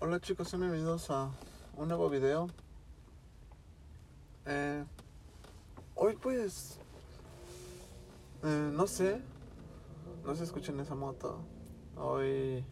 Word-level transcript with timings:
Hola 0.00 0.20
chicos, 0.20 0.50
bienvenidos 0.50 1.08
a 1.10 1.30
un 1.76 1.88
nuevo 1.88 2.10
video. 2.10 2.48
Eh, 4.44 4.84
hoy 5.94 6.16
pues, 6.16 6.78
eh, 8.42 8.70
no 8.72 8.86
sé, 8.88 9.22
no 10.24 10.34
se 10.34 10.44
escuchen 10.44 10.80
esa 10.80 10.96
moto. 10.96 11.38
Hoy 11.96 12.64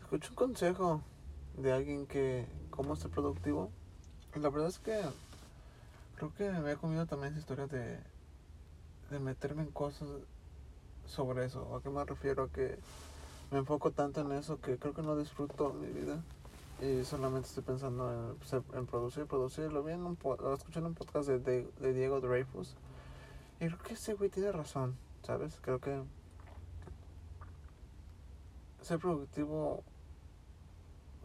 escucho 0.00 0.30
un 0.30 0.34
consejo 0.34 1.00
de 1.56 1.72
alguien 1.72 2.06
que, 2.06 2.44
cómo 2.70 2.96
ser 2.96 3.10
productivo. 3.10 3.70
La 4.34 4.50
verdad 4.50 4.68
es 4.68 4.80
que 4.80 5.00
creo 6.16 6.34
que 6.34 6.50
me 6.50 6.72
he 6.72 6.76
comido 6.76 7.06
también 7.06 7.32
esa 7.32 7.40
historia 7.40 7.66
de, 7.68 7.98
de 9.10 9.18
meterme 9.20 9.62
en 9.62 9.70
cosas 9.70 10.08
sobre 11.06 11.46
eso. 11.46 11.74
¿A 11.74 11.82
qué 11.82 11.88
me 11.88 12.04
refiero? 12.04 12.42
A 12.42 12.50
que 12.50 12.78
me 13.54 13.60
enfoco 13.60 13.92
tanto 13.92 14.20
en 14.20 14.32
eso 14.32 14.60
que 14.60 14.78
creo 14.78 14.94
que 14.94 15.02
no 15.02 15.16
disfruto 15.16 15.72
mi 15.74 15.86
vida 15.86 16.20
y 16.82 17.04
solamente 17.04 17.46
estoy 17.46 17.62
pensando 17.62 18.12
en, 18.12 18.34
pues, 18.34 18.52
en 18.52 18.86
producir, 18.86 19.26
producir. 19.26 19.72
Lo 19.72 19.84
vi 19.84 19.92
en 19.92 20.00
un, 20.00 20.18
lo 20.24 20.86
un 20.86 20.94
podcast 20.94 21.28
de, 21.28 21.38
de, 21.38 21.70
de, 21.78 21.92
Diego 21.92 22.20
Dreyfus 22.20 22.74
y 23.60 23.66
creo 23.66 23.78
que 23.78 23.94
ese 23.94 24.14
güey 24.14 24.28
tiene 24.28 24.50
razón, 24.50 24.96
¿sabes? 25.22 25.60
Creo 25.60 25.78
que 25.78 26.02
ser 28.80 28.98
productivo, 28.98 29.84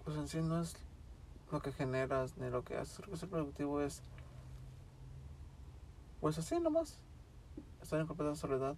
pues 0.05 0.15
en 0.15 0.27
sí 0.27 0.39
no 0.43 0.61
es 0.61 0.75
lo 1.51 1.63
que 1.63 1.71
generas 1.71 2.37
ni 2.37 2.51
lo 2.51 2.63
que 2.63 2.77
haces. 2.77 2.97
Creo 2.97 3.09
que 3.09 3.17
ser 3.17 3.29
productivo 3.29 3.81
es, 3.81 4.03
pues 6.21 6.37
así 6.37 6.59
nomás, 6.59 6.99
estar 7.81 7.99
en 7.99 8.05
completa 8.05 8.35
soledad. 8.35 8.75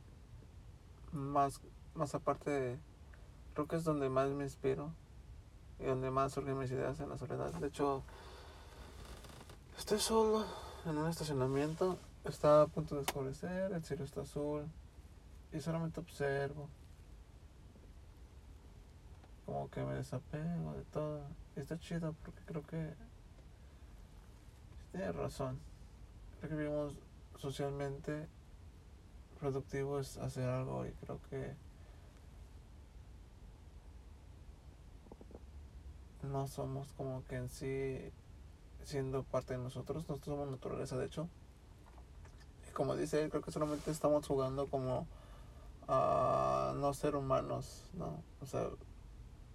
Más, 1.11 1.59
más 1.95 2.15
aparte 2.15 2.49
de 2.49 2.90
creo 3.53 3.67
que 3.67 3.75
es 3.75 3.83
donde 3.83 4.09
más 4.09 4.29
me 4.29 4.43
inspiro 4.43 4.91
y 5.79 5.85
donde 5.85 6.11
más 6.11 6.33
surgen 6.33 6.57
mis 6.57 6.71
ideas 6.71 6.99
en 6.99 7.09
la 7.09 7.17
soledad. 7.17 7.51
De 7.53 7.67
hecho, 7.67 8.03
estoy 9.77 9.99
solo 9.99 10.45
en 10.85 10.97
un 10.97 11.09
estacionamiento, 11.09 11.97
está 12.25 12.63
a 12.63 12.67
punto 12.67 12.95
de 12.95 13.01
oscurecer, 13.01 13.71
el 13.71 13.83
cielo 13.83 14.03
está 14.03 14.21
azul 14.21 14.65
y 15.51 15.59
solamente 15.59 15.99
observo. 15.99 16.69
Como 19.45 19.69
que 19.69 19.83
me 19.83 19.95
desapego 19.95 20.73
de 20.73 20.83
todo. 20.85 21.21
Y 21.55 21.59
está 21.59 21.77
chido 21.77 22.15
porque 22.23 22.41
creo 22.45 22.65
que 22.65 22.93
tiene 24.91 25.11
razón. 25.11 25.59
Creo 26.39 26.49
que 26.49 26.55
vivimos 26.55 26.93
socialmente 27.37 28.27
productivo 29.39 29.99
es 29.99 30.17
hacer 30.17 30.47
algo 30.47 30.85
y 30.85 30.91
creo 30.91 31.19
que 31.29 31.55
no 36.31 36.47
somos 36.47 36.93
como 36.93 37.23
que 37.25 37.35
en 37.35 37.49
sí 37.49 38.11
siendo 38.83 39.23
parte 39.23 39.53
de 39.53 39.59
nosotros, 39.59 40.07
nosotros 40.07 40.37
somos 40.37 40.49
naturaleza 40.49 40.97
de 40.97 41.05
hecho. 41.05 41.27
Y 42.69 42.73
como 42.73 42.95
dice 42.95 43.21
él, 43.21 43.29
creo 43.29 43.41
que 43.41 43.51
solamente 43.51 43.91
estamos 43.91 44.25
jugando 44.27 44.67
como 44.67 45.07
a 45.87 46.73
no 46.77 46.93
ser 46.93 47.15
humanos, 47.15 47.83
¿no? 47.93 48.23
O 48.41 48.45
sea, 48.45 48.69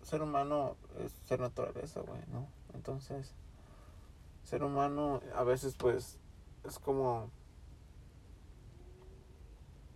ser 0.02 0.22
humano 0.22 0.76
es 0.98 1.12
ser 1.24 1.40
naturaleza, 1.40 2.00
güey, 2.00 2.20
¿no? 2.32 2.46
Entonces, 2.74 3.32
ser 4.44 4.62
humano 4.62 5.20
a 5.34 5.42
veces 5.44 5.74
pues 5.76 6.18
es 6.64 6.78
como... 6.78 7.30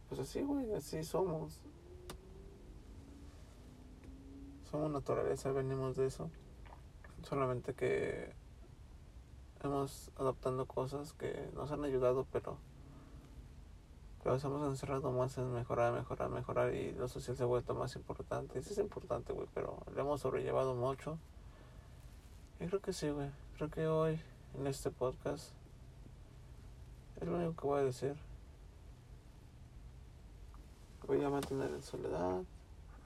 Pues 0.08 0.20
así, 0.20 0.42
güey, 0.42 0.72
así 0.74 1.04
somos. 1.04 1.60
Somos 4.70 4.90
naturaleza, 4.90 5.52
venimos 5.52 5.96
de 5.96 6.06
eso. 6.06 6.30
Solamente 7.22 7.74
que 7.74 8.32
hemos 9.62 10.10
adoptando 10.16 10.66
cosas 10.66 11.12
que 11.12 11.50
nos 11.54 11.70
han 11.70 11.84
ayudado, 11.84 12.26
pero, 12.32 12.56
pero 14.22 14.34
nos 14.34 14.44
hemos 14.44 14.66
encerrado 14.68 15.12
más 15.12 15.36
en 15.38 15.52
mejorar, 15.52 15.92
mejorar, 15.92 16.30
mejorar 16.30 16.74
y 16.74 16.92
lo 16.92 17.08
social 17.08 17.36
se 17.36 17.42
ha 17.42 17.46
vuelto 17.46 17.74
más 17.74 17.94
importante. 17.96 18.62
Sí 18.62 18.72
es 18.72 18.78
importante, 18.78 19.32
güey, 19.32 19.48
pero 19.54 19.78
lo 19.94 20.00
hemos 20.00 20.20
sobrellevado 20.20 20.74
mucho. 20.74 21.18
Y 22.58 22.66
creo 22.66 22.80
que 22.80 22.92
sí, 22.92 23.10
güey. 23.10 23.30
Creo 23.56 23.70
que 23.70 23.86
hoy 23.86 24.20
en 24.58 24.66
este 24.66 24.90
podcast 24.90 25.52
es 27.20 27.28
lo 27.28 27.36
único 27.36 27.60
que 27.60 27.66
voy 27.66 27.80
a 27.80 27.84
decir. 27.84 28.16
Voy 31.06 31.22
a 31.24 31.28
mantener 31.28 31.70
en 31.70 31.82
soledad, 31.82 32.42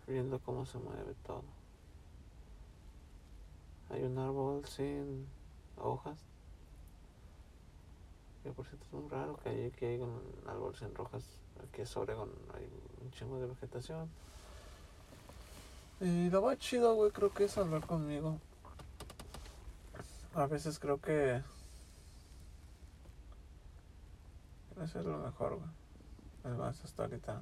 viendo 0.07 0.39
cómo 0.39 0.67
se 0.67 0.79
mueve 0.79 1.15
todo. 1.27 1.64
Hay 3.91 4.03
un 4.03 4.19
árbol 4.19 4.65
sin 4.67 5.27
hojas. 5.77 6.19
Que 8.43 8.51
por 8.51 8.67
cierto 8.67 8.85
es 8.87 8.93
muy 8.93 9.09
raro 9.09 9.37
que 9.37 9.49
hay, 9.49 9.71
que 9.71 9.87
hay 9.87 10.01
un 10.01 10.21
árbol 10.47 10.75
sin 10.77 10.93
hojas. 10.99 11.25
Aquí 11.67 11.83
es 11.83 11.97
Oregon, 11.97 12.31
hay 12.55 12.69
un 13.03 13.11
chingo 13.13 13.39
de 13.39 13.47
vegetación. 13.47 14.09
Y 16.01 16.29
lo 16.31 16.43
más 16.43 16.59
chido, 16.59 16.95
güey, 16.95 17.11
creo 17.11 17.33
que 17.33 17.45
es 17.45 17.57
hablar 17.57 17.87
conmigo. 17.87 18.39
A 20.35 20.47
veces 20.47 20.79
creo 20.79 21.01
que... 21.01 21.43
Eso 24.83 24.99
es 24.99 25.07
lo 25.07 25.19
mejor, 25.19 25.57
güey. 25.57 25.71
Es 26.45 26.59
más, 26.59 26.85
hasta 26.85 27.05
ahorita... 27.05 27.41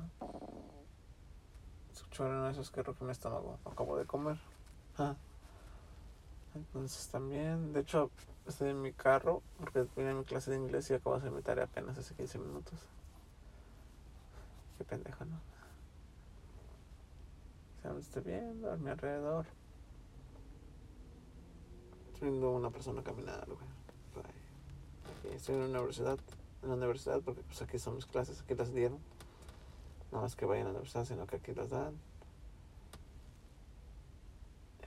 Escucharon 1.93 2.51
esos 2.51 2.71
que 2.71 2.83
creo 2.83 2.95
que 2.95 3.05
mi 3.05 3.13
estómago 3.13 3.59
acabo 3.65 3.97
de 3.97 4.07
comer. 4.07 4.39
Ah. 4.99 5.17
Entonces 6.55 7.09
también, 7.09 7.73
de 7.73 7.81
hecho, 7.81 8.11
estoy 8.47 8.71
en 8.71 8.83
mi 8.83 8.93
carro 8.93 9.43
porque 9.59 9.87
vine 9.97 10.11
a 10.11 10.15
mi 10.15 10.25
clase 10.25 10.51
de 10.51 10.59
inglés 10.59 10.91
y 10.91 10.95
acabo 10.95 11.19
de 11.19 11.29
hacer 11.29 11.61
apenas 11.61 11.97
hace 11.97 12.15
15 12.15 12.39
minutos. 12.39 12.79
Qué 14.77 14.85
pendejo, 14.85 15.25
¿no? 15.25 15.37
O 17.79 17.83
sea, 17.83 17.93
me 17.93 18.01
estoy 18.01 18.23
viendo 18.23 18.71
a 18.71 18.77
mi 18.77 18.91
alrededor. 18.91 19.47
Estoy 22.13 22.29
viendo 22.31 22.51
una 22.51 22.71
persona 22.71 23.03
caminar, 23.03 23.47
güey. 23.47 23.73
Estoy 25.35 25.55
en 25.55 25.73
la 25.73 25.81
universidad, 25.81 26.19
en 26.63 26.69
la 26.69 26.75
universidad 26.75 27.21
porque 27.23 27.43
pues 27.43 27.63
aquí 27.63 27.79
son 27.79 27.97
mis 27.97 28.07
clases, 28.07 28.41
aquí 28.41 28.55
las 28.55 28.73
dieron. 28.75 28.99
No 30.11 30.21
más 30.21 30.37
que 30.37 30.45
vayan 30.45 30.67
a 30.67 30.69
la 30.69 30.79
universidad, 30.81 31.07
sino 31.07 31.27
que 31.27 31.37
aquí 31.37 31.55
las 31.55 31.71
dan 31.71 31.95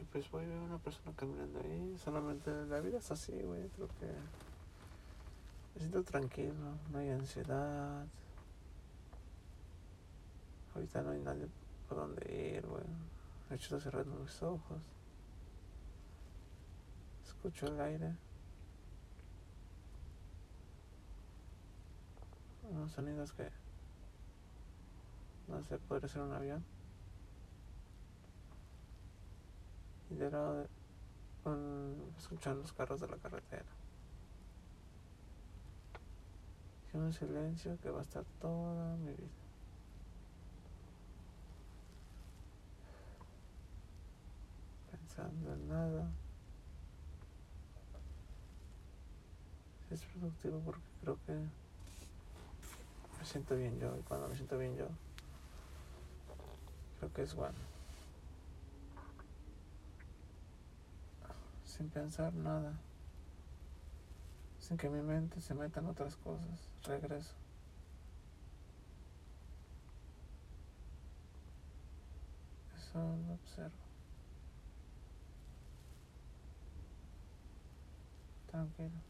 pues 0.03 0.29
voy 0.29 0.43
a 0.43 0.47
ver 0.47 0.57
a 0.57 0.61
una 0.61 0.77
persona 0.77 1.11
caminando 1.15 1.59
ahí. 1.59 1.97
Solamente 2.03 2.51
la 2.67 2.79
vida 2.79 2.97
es 2.97 3.11
así, 3.11 3.31
güey. 3.41 3.67
Creo 3.69 3.87
que 3.87 4.05
me 5.73 5.79
siento 5.79 6.03
tranquilo, 6.03 6.77
no 6.91 6.99
hay 6.99 7.09
ansiedad. 7.09 8.05
Ahorita 10.73 11.01
no 11.01 11.11
hay 11.11 11.19
nadie 11.19 11.47
por 11.87 11.97
donde 11.97 12.55
ir, 12.55 12.65
güey. 12.65 12.83
De 13.49 13.55
hecho, 13.55 13.77
estoy 13.77 13.91
cerrando 13.91 14.19
mis 14.19 14.43
ojos. 14.43 14.81
Escucho 17.25 17.67
el 17.67 17.79
aire. 17.79 18.15
Unos 22.69 22.91
sonidos 22.91 23.31
que 23.33 23.49
no 25.47 25.61
sé, 25.63 25.77
podría 25.77 26.07
ser 26.09 26.21
un 26.21 26.33
avión. 26.33 26.63
De 30.17 30.31
lado 30.31 30.67
escuchar 32.17 32.55
los 32.55 32.73
carros 32.73 33.01
de 33.01 33.07
la 33.07 33.17
carretera. 33.17 33.65
Y 36.93 36.97
un 36.97 37.13
silencio 37.13 37.77
que 37.81 37.89
va 37.89 37.99
a 37.99 38.03
estar 38.03 38.23
toda 38.39 38.95
mi 38.97 39.11
vida. 39.11 39.27
Pensando 44.91 45.53
en 45.53 45.67
nada. 45.67 46.11
Es 49.91 50.01
productivo 50.03 50.59
porque 50.61 50.81
creo 51.01 51.19
que 51.25 51.33
me 51.33 53.25
siento 53.25 53.55
bien 53.55 53.79
yo 53.79 53.95
y 53.97 54.01
cuando 54.01 54.27
me 54.27 54.35
siento 54.35 54.57
bien 54.57 54.75
yo 54.75 54.87
creo 56.99 57.13
que 57.13 57.21
es 57.21 57.35
bueno. 57.35 57.74
Sin 61.75 61.89
pensar 61.89 62.33
nada, 62.33 62.73
sin 64.59 64.77
que 64.77 64.89
mi 64.89 65.01
mente 65.01 65.41
se 65.41 65.53
meta 65.53 65.81
en 65.81 65.87
otras 65.87 66.15
cosas, 66.15 66.69
regreso. 66.83 67.33
Eso 72.77 72.99
lo 73.27 73.33
observo. 73.33 73.75
Tranquilo. 78.49 79.01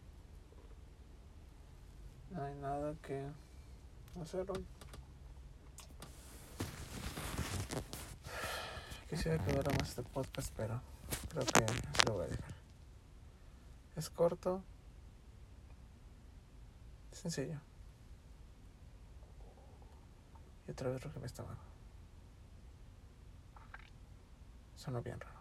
No 2.31 2.43
hay 2.43 2.55
nada 2.55 2.95
que 3.03 3.27
hacer 4.19 4.49
hoy. 4.49 4.65
Quisiera 9.07 9.37
que 9.45 9.51
durara 9.51 9.77
más 9.77 9.89
este 9.89 10.01
podcast, 10.01 10.51
pero 10.57 10.81
creo 11.35 11.67
que 11.67 11.73
se 11.99 12.05
lo 12.05 12.13
voy 12.13 12.25
a 12.25 12.27
dejar. 12.27 12.53
Es 13.95 14.09
corto. 14.09 14.63
Sencillo. 17.11 17.59
Y 20.67 20.71
otra 20.71 20.89
vez 20.89 21.03
Roque 21.03 21.19
me 21.19 21.25
está 21.25 21.43
abajo. 21.43 21.61
Sonó 24.75 25.01
bien 25.01 25.19
raro. 25.19 25.34